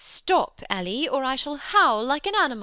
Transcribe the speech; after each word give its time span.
Stop, 0.03 0.63
Ellie; 0.67 1.07
or 1.07 1.23
I 1.23 1.35
shall 1.35 1.57
howl 1.57 2.03
like 2.03 2.25
an 2.25 2.33
animal. 2.33 2.59